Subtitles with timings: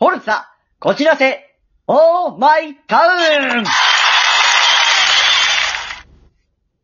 [0.00, 0.42] フォルツァ、
[0.80, 1.56] こちらせ、
[1.86, 3.64] オーマイタウン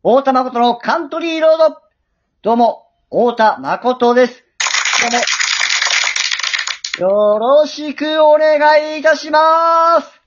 [0.01, 1.77] 大田誠のカントリーロード。
[2.41, 4.45] どうも、大田誠です。
[6.99, 10.21] どうも、よろしくお願いいたします。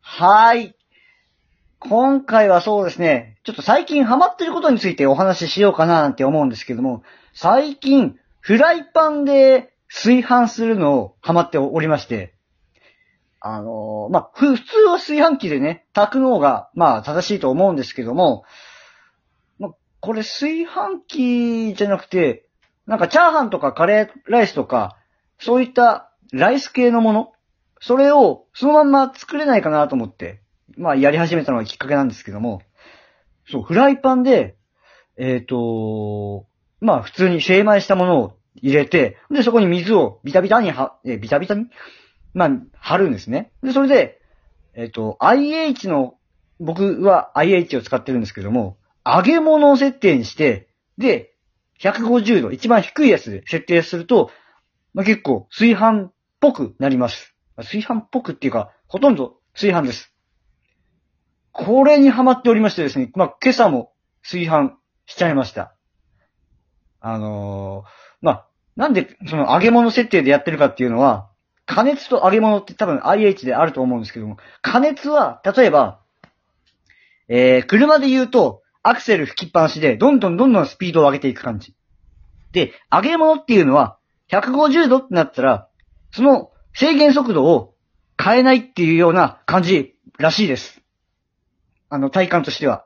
[0.00, 0.76] はい。
[1.80, 7.02] 今回はそうですね、ちょっと最近ハマってることについてお話ししようかななんて思うんですけども、
[7.34, 12.34] 最近、フライパンで炊飯するのをハマっておりまして、
[13.40, 18.44] あのーまあ、普通は炊飯器でね、炊くのが、ま、正しいと思うんですけども、
[19.58, 22.46] ま、これ炊飯器じゃなくて、
[22.86, 24.96] なんかチャーハンとかカレーライスとか、
[25.38, 27.32] そういったライス系のもの、
[27.80, 30.42] それをそのまんま作れないかなと思って、
[30.76, 32.62] まあ、やり始めたのがきっかけなんですけども、
[33.50, 34.56] そう、フライパンで、
[35.16, 36.46] えっ、と、
[36.80, 41.66] まあ、普通に精米したものを入れて、で、そこに水をビタビタには、え、ビタビタに？
[42.34, 43.52] まあ、貼るんですね。
[43.62, 44.20] で、それで、
[44.74, 46.14] えっ、と、IH の、
[46.58, 51.34] 僕は IH を使ってるんですけども、揚げ物を設定にして、で、
[51.80, 54.30] 150度、一番低いやつで設定すると、
[54.92, 57.34] まあ、結構炊飯っぽくなります。
[57.56, 60.14] 炊飯っぽくっていうか、ほとんど炊飯です。
[61.52, 64.76] これにハマっておりましてですね、まあ、今朝も炊飯
[65.06, 65.74] しちゃいました。
[67.00, 71.28] あのーまあ、なんでその揚げ物設定でやってるかっていうのは、
[71.66, 76.00] 加熱と揚げ物って多分 IH であると思うんですけども、加熱は、例えば、
[77.28, 81.74] えー、車で言うと、アクセル吹きっぱなしで、どんどんどんどんスピードを上げていく感じ。
[82.52, 83.98] で、揚げ物っていうのは、
[84.30, 85.68] 150度ってなったら、
[86.12, 87.74] その制限速度を
[88.20, 90.80] 変えないっていうような感じらしいです。
[91.88, 92.84] あの、体感としては。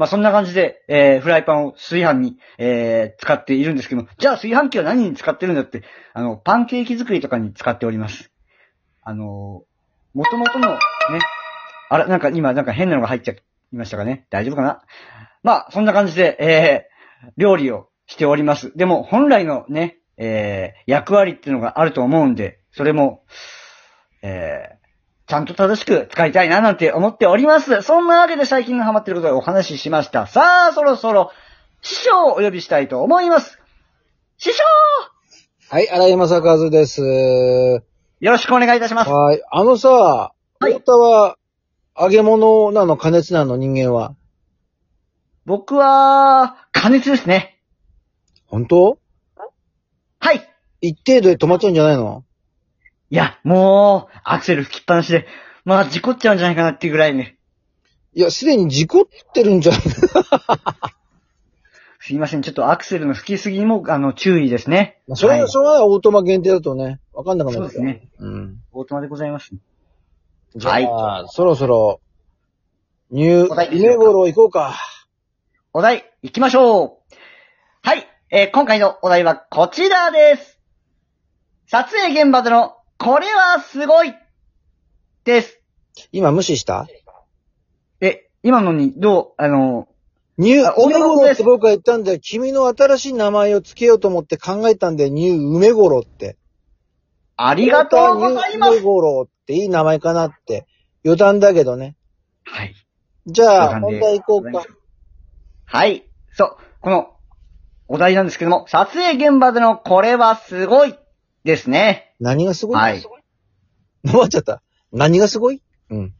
[0.00, 5.82] まあ、そんな感じで、えー、フライパンを炊飯に、えー、使っているんですけども、じゃあ炊飯器は何に使ってるんだって、
[6.14, 8.30] あの、パンケーキ作りとかに使っております。
[9.02, 10.78] あのー、元々の、ね、
[11.90, 13.42] あら、なんか今、なんか変なのが入っちゃい
[13.72, 14.26] ましたかね？
[14.30, 14.80] 大丈夫かな？
[15.42, 18.72] まあ、そんな感じで、えー、料理をしております。
[18.74, 23.22] でも、本来のね、えー、役割っていうのがあると思うんで、それも、
[24.22, 24.79] えー、
[25.30, 27.82] ちゃんと正しく使いたいななんて思っております。
[27.82, 30.26] そんなわけで最近のハマってることでお話ししました。
[30.26, 31.30] さあ、そろそろ、
[31.82, 33.60] 師匠をお呼びしたいと思います。
[34.38, 34.64] 師匠
[35.68, 37.00] はい、荒井正和です。
[37.00, 37.80] よ
[38.32, 39.10] ろしくお願いいたします。
[39.10, 39.40] はい。
[39.52, 40.32] あのさ、は
[40.68, 41.36] い太田は、
[41.96, 44.16] 揚げ物なの加熱なの人間は？
[45.46, 47.62] 僕は、加熱ですね。
[48.46, 48.98] 本当？
[50.18, 50.50] はい。
[50.80, 52.24] 一定度で止まっちゃうんじゃないの？
[53.10, 55.26] いや、もう、アクセル吹きっぱなしで、
[55.64, 57.36] まあ、事故っちゃうんじゃないかなっていうぐらいね。
[58.14, 59.04] いや、すでに事故っ
[59.34, 59.80] てるんじゃない？
[62.02, 65.00] すいません、ちょっとアクセルの吹きすぎにも、あの、注意ですね。
[65.14, 68.08] それははいしょうがない、オートマ限定だとね、わかんなくなるそうですね。
[68.18, 68.56] うん。
[68.72, 69.50] オートマでございます。
[70.56, 72.00] じゃあ、そろそろ、
[73.10, 74.76] 入夢頃行こうか。
[75.72, 77.14] お題、行きましょう。
[77.82, 80.58] はい、えー今回のお題はこちらです。
[81.66, 84.12] 撮影現場での、これはすごい
[85.24, 85.58] です。
[86.12, 86.86] 今無視した？
[88.02, 89.88] え、今のに、どう、あの、
[90.36, 92.18] ニューあ、梅頃って僕は言ったんだよ。
[92.20, 95.10] 君の新しい名前を付けようと思って考えたんだよ。
[95.10, 96.36] ニュー梅頃って。
[97.36, 98.72] ありがとうございます。
[98.72, 100.66] 梅頃っていい名前かなって。
[101.02, 101.96] 余談だけどね。
[102.44, 102.74] はい。
[103.26, 104.66] じゃあ、余談で本題行こうか。
[105.64, 106.06] はい。
[106.32, 106.56] そう。
[106.82, 107.16] この、
[107.88, 110.94] お題なんですけども、撮影現場でのこれはすごい
[111.44, 112.14] ですね。
[112.20, 112.76] 何がすごい？
[112.76, 113.00] はい。
[113.00, 113.10] 終
[114.18, 114.62] わっちゃった。
[114.92, 115.62] 何がすごい？
[115.90, 116.14] うん。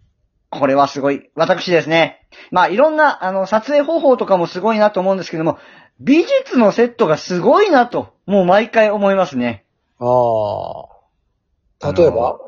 [0.51, 1.31] これはすごい。
[1.35, 2.27] 私ですね。
[2.51, 5.59] まあ、いろんな、あの、撮影方法とかもすごいなと思うんですけども、
[6.01, 9.65] 美術のセットがすごいなと、もう毎回思いますね。
[10.01, 10.85] あ
[11.81, 11.93] あ。
[11.93, 12.39] 例えば？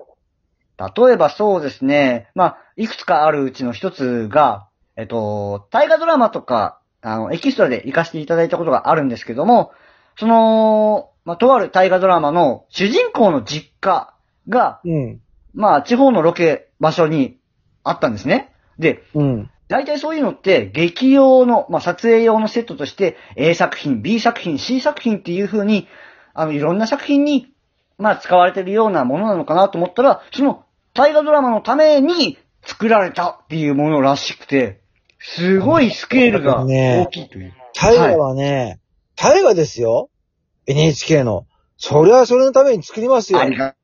[0.96, 2.28] 例えばそうですね。
[2.34, 9.70] まあ、いくつかあるうちの一つが、えっと、大河ドラマとか、あの、エキストラで行かせていただいたことがあるんですけども、
[10.18, 14.14] その、まあ、とある大河ドラマの主人公の実家
[14.48, 15.20] が、うん。
[15.54, 17.38] まあ、地方のロケ場所に
[17.84, 18.52] あったんですね。
[18.78, 19.50] で、うん。
[19.68, 25.88] 大体そういうのって、劇用の、まあ、撮影用のセットとして、A 作品、B 作品、C 作品っていう風に、
[26.34, 27.52] あの、いろんな作品に、
[27.98, 30.64] まあ、使われてるようなものなのかなと思ったら、その、
[30.94, 34.80] 大河ドラマのために作られたっていうものらしくて、
[35.18, 37.54] すごいスケールが大きいという。
[37.74, 38.80] 大河はね、
[39.16, 40.10] 大河ですよ。
[40.66, 41.46] NHK の。
[41.76, 43.40] それはそれのために作りますよ。
[43.40, 43.74] ありが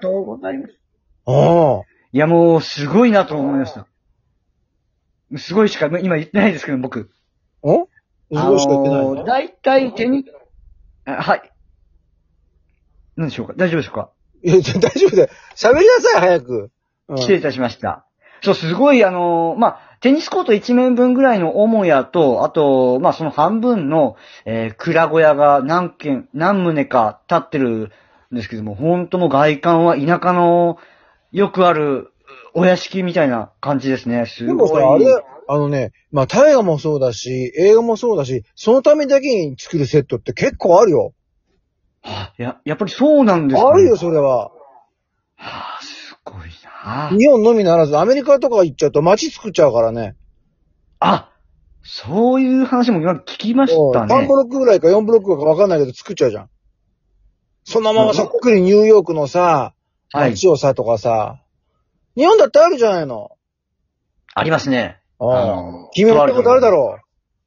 [0.00, 0.74] とうございます。
[1.26, 1.82] うん。
[2.12, 3.86] いや、もう、すごいなと思いました。
[5.38, 7.10] すごいしか今言ってないですけど、僕。
[7.62, 7.86] お？
[7.86, 7.88] す
[8.30, 9.10] ごいしか言ってないの？
[9.12, 10.24] あのー大体手に、
[11.04, 11.52] あはい。
[13.16, 13.54] 何でしょうか？
[13.56, 14.10] 大丈夫でしょうか？
[14.42, 15.28] いや、大丈夫だよ。
[15.54, 16.70] 喋りなさい、早く。
[17.08, 18.04] うん失礼いたしました。
[18.42, 27.92] そう、すごい、あのーまあ、テニスコート一面分ぐらいの母屋と、あと、まあ、その半分の、えー、蔵小屋が何軒、何棟か建ってる
[28.32, 30.78] んですけども、本当もう外観は田舎の
[31.32, 32.12] よくある
[32.54, 34.26] お屋敷みたいな感じですね。
[34.26, 34.56] すごい。
[34.56, 41.12] でもさ、あれ、あのね、まあ、大河もそうだし、映画もそうだし、そのためだけに作るセットって結構あるよ。
[42.02, 44.50] はあや、やっぱりそうなんですか、ね、あるよ、それは。
[45.36, 45.75] はあ、す
[46.26, 46.50] ごい
[46.84, 47.08] な。
[47.16, 50.16] 日本のみならず、アメリカとか行っちゃうと街作っちゃうからね。
[50.98, 51.30] あ、
[51.82, 54.34] そういう話も今聞きました3ねブ。
[54.34, 56.50] ロックぐらいか4ブロックかわかんないけど作っちゃうじゃん。
[57.64, 59.72] そのままそっくりニューヨークのさ、
[60.12, 60.30] はい。
[60.30, 61.42] 街をさとかさ、
[62.16, 63.30] 日本だってあるじゃないの。
[64.34, 65.00] ありますね。
[65.18, 66.98] ああ君も見たことあるだろ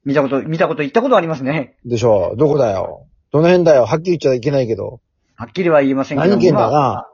[0.06, 1.78] 見たこと、見たこと、言ったことありますね。
[1.86, 1.90] う。
[1.90, 3.06] でしょどこだよ。
[3.32, 3.86] どの辺だよ。
[3.86, 5.02] はっきり言っちゃいけないけど。
[5.36, 6.36] はっきりは言いませんけども。
[6.36, 7.08] 何県だまあな。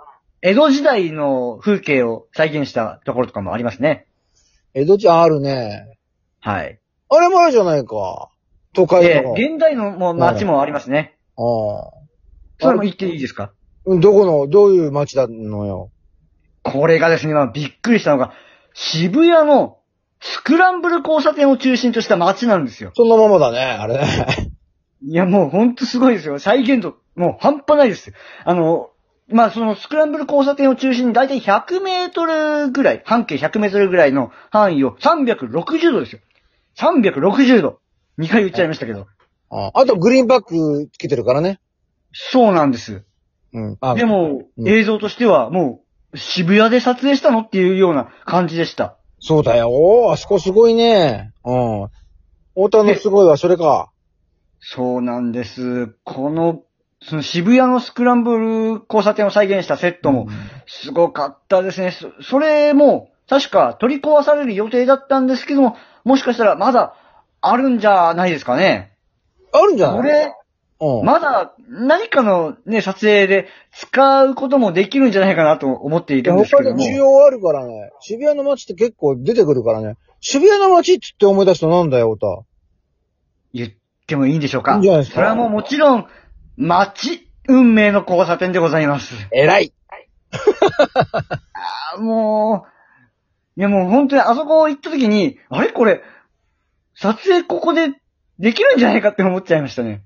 [0.45, 4.05] 江戸時代の風景を再現したところとかもありますね。
[4.75, 5.97] 江戸地あるね。
[6.39, 6.79] はい。
[7.09, 8.29] あれもあるじゃないか。
[8.75, 9.33] 都会えの。
[9.33, 11.17] 現代のもう街もありますね。
[11.35, 11.41] あ
[12.59, 13.53] それも言っていいですか？
[13.87, 13.95] あ。
[13.95, 15.89] どこの、どういう街なのよ？
[16.61, 18.31] これがですね、まあ、びっくりしたのが、
[18.75, 19.79] 渋谷の
[20.21, 22.91] スクランブル交差点を中心とした街なんですよ。
[22.93, 24.53] そのままだね、あれね。
[25.01, 26.37] いや、もうほんとすごいですよ。
[26.37, 28.15] 再現度、もう半端ないですよ。
[28.43, 28.91] あの、
[29.27, 36.19] まあ、そのスクランブル交差点を中心にだいたい100メートルぐらい、半径100メートルぐらいの範囲を360度ですよ。
[36.77, 37.79] 360度。
[38.19, 39.07] 2回言っちゃいましたけど。
[39.49, 41.59] ああとグリーンバックつけてるからね。
[42.13, 43.03] そうなんです。
[43.53, 43.77] うん。
[43.81, 45.81] あでも、うん映像としてはも
[46.13, 48.97] う、渋谷で撮影したのっていうような感じでした。
[49.19, 49.69] そうだよ。
[49.71, 51.33] おーあそこすごいね。
[51.43, 51.87] うん。
[52.53, 53.91] 太田のすごいはそれか。
[54.59, 55.87] そうなんです。
[56.03, 56.61] この、
[57.07, 60.27] その渋谷のスクランブル交差点を再現したセットも、
[60.67, 61.91] すごかったですね。
[61.91, 66.95] そそれも、確か取り壊される予定だったんですけども、もしかしたらまだ
[67.41, 68.95] あるんじゃないですかね。
[69.51, 69.97] あるんじゃない？
[69.97, 70.33] これ、
[70.81, 71.05] うん。
[71.05, 76.77] まだ何かのね、撮影で使うこともできるんじゃないかなと思っているんですけども。
[76.77, 77.91] 他で需要あるからね。
[77.99, 79.95] 渋谷の街って結構出てくるからね。
[80.21, 82.45] 渋谷の街って言って思い出すとなんだよ、太
[83.53, 83.69] 言っ
[84.05, 85.15] てもいいんでしょうかいいんじゃないですか？
[85.15, 86.07] それはもうもちろん、
[86.57, 89.15] 街、運命の交差点でございます。
[89.29, 89.37] 田。
[89.37, 89.73] 偉い。
[90.33, 92.65] あーも
[93.57, 95.71] う、いやもう本当にあそこ行った時に、あれ？
[95.71, 96.01] これ、
[96.95, 97.93] 撮影ここで
[98.39, 100.03] できるんじゃないかって思っちゃいましたね。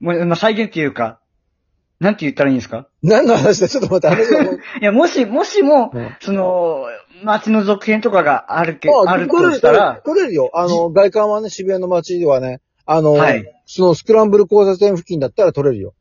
[0.00, 1.20] もう、まあ、再現っていうか、
[2.00, 2.88] なんて言ったらいいんですか？
[3.02, 3.68] 何の話だ？
[3.68, 4.24] ちょっと待って、あれ。
[4.80, 6.84] いや、もし、もしも、うんその、
[7.24, 10.50] 街の続編とかがあるけ、あるとしたら、撮れるよ。
[10.54, 15.94] あの、外観はね、渋谷の街ではね、あの、はいそのスクランブル交差点付近だったら撮れるよ。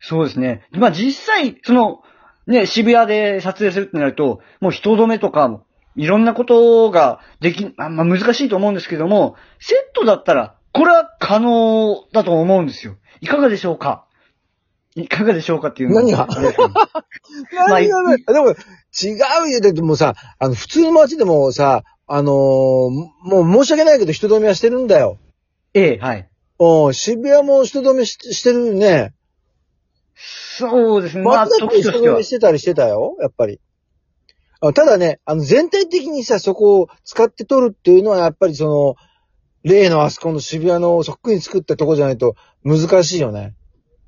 [0.00, 0.66] そうですね。
[0.70, 2.00] まあ、実際、その、
[2.46, 5.66] ね、渋谷で撮影するってなると、もう人止めとかも、
[5.96, 12.96] いろんなことができ、あまあ、難しいと思うんですけども、セットだったら、これは可能だと思うんですよ。
[13.20, 14.06] いかがでしょうか？
[14.94, 16.26] いかがでしょうかっていうの何が？
[17.68, 18.02] 何が？
[18.02, 19.60] ね、でも、違うよ。
[19.60, 23.10] だってもうさ、あの、普通の街でもさ、あのーも
[23.42, 25.18] う申し訳ないけど人止めはしてるんだよ。
[25.74, 26.28] ええ、はい。
[26.58, 29.14] うん、渋谷も人止めししてるね。
[30.14, 31.22] そうですね。
[31.22, 32.22] まあ、人止め。
[32.22, 33.60] してたりしてたよ、やっぱり。
[34.60, 38.96] あただね、あの、全体的にさ、そこを使って撮るっていうのは、やっぱりその、
[39.62, 43.54] 例のあそこの渋谷のそっくりに作ったとこじゃないと難しいよね。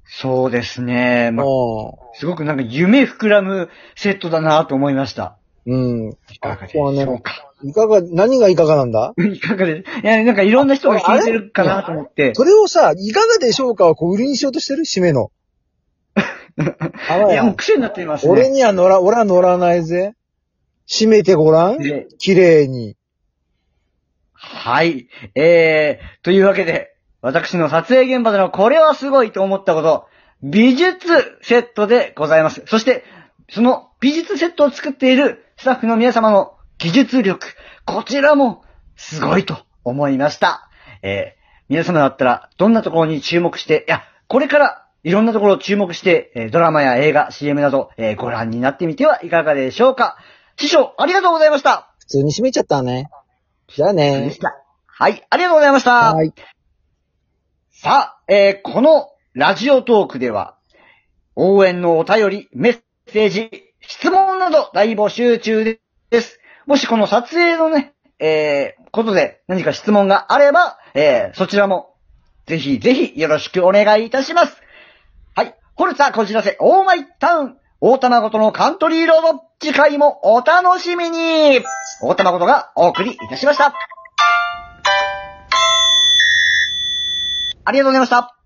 [0.05, 1.31] そうですね。
[1.33, 5.40] まあ、うすごくなんか夢膨らむセットだなと思いました。
[5.67, 5.73] ん。
[5.73, 5.77] う
[6.09, 6.17] ん。
[6.31, 7.53] いかがでしょうか。
[7.63, 9.13] いかが、何がいかがなんだ？
[9.19, 12.35] いかがで、いや、なんかいろんな人が聞いてるかなと思って。
[12.35, 13.89] それをさ、いかがでしょうか？
[13.89, 14.85] をこう売りにしようとしてる？
[14.85, 15.31] 締めの。
[17.09, 18.33] あいや、もう癖になっていますね。
[18.33, 20.15] 俺には乗ら、俺は乗らないぜ。
[20.89, 21.79] 締めてごらん？
[21.79, 22.97] で綺麗に。
[24.33, 25.09] はい。
[25.35, 30.07] えー、というわけで、私の撮影現場でのこれはすごいと思ったこと、
[30.43, 31.07] 美術
[31.43, 32.63] セットでございます。
[32.67, 33.05] そして、
[33.53, 37.47] その美術セットを作っているスタッフの皆様の技術力、
[37.85, 38.65] こちらも
[38.97, 40.71] すごいと思いました。
[41.03, 50.17] えー、皆様だったらどんなところに注目して、いや、これからいろんなところを注目して、えードラマや映画、CM など、えーご覧になってみてはいかがでしょうか。
[50.57, 51.93] 師匠、ありがとうございました。
[51.99, 53.09] 普通に締めちゃったね。
[53.69, 54.31] じゃあね。
[54.87, 56.15] はい、ありがとうございました。
[56.15, 56.33] はい。
[57.71, 60.57] さあ、えーこのラジオトークでは、
[61.35, 62.79] 応援のお便り、メ
[63.09, 66.41] ッセージ、質問など大募集中です。
[66.67, 71.91] もしこの撮影のね、えーことで何か質問があれば、えーそちらも、
[72.47, 74.57] ぜひぜひよろしくお願いいたします。
[75.35, 75.55] はい。
[75.77, 77.57] ホルツァこじらせ、オーマイタウン。
[77.83, 81.63] 大玉ごとのカントリーロード、次回もお楽しみに
[82.03, 83.75] 大玉ごとがお送りいたしました。
[87.65, 88.40] ありがとうございました。